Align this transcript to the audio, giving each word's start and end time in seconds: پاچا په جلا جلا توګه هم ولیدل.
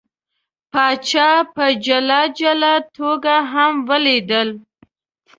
پاچا 0.71 1.29
په 1.55 1.65
جلا 1.85 2.21
جلا 2.39 2.75
توګه 2.97 3.35
هم 3.51 3.73
ولیدل. 3.89 4.49